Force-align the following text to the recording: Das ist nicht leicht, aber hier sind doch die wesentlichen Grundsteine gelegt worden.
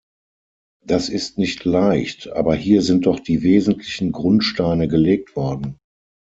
Das 0.83 1.09
ist 1.09 1.37
nicht 1.37 1.63
leicht, 1.63 2.27
aber 2.29 2.55
hier 2.55 2.81
sind 2.81 3.05
doch 3.05 3.19
die 3.19 3.43
wesentlichen 3.43 4.11
Grundsteine 4.11 4.87
gelegt 4.87 5.35
worden. 5.35 5.77